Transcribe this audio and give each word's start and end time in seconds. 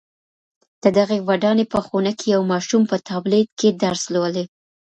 د 0.83 0.85
دغي 0.97 1.17
ودانۍ 1.29 1.65
په 1.73 1.79
خونه 1.85 2.11
کي 2.19 2.27
یو 2.35 2.41
ماشوم 2.51 2.81
په 2.91 2.95
ټابلېټ 3.07 3.47
کي 3.59 3.69
درس 3.83 4.03
لولي. 4.13 4.45